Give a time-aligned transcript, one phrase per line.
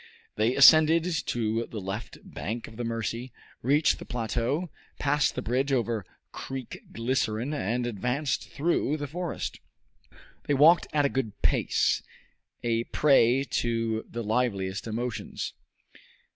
[0.35, 6.07] They ascended the left bank of the Mercy, reached the plateau, passed the bridge over
[6.31, 9.59] Creek Glycerine, and advanced through the forest.
[10.47, 12.01] They walked at a good pace,
[12.63, 15.53] a prey to the liveliest emotions.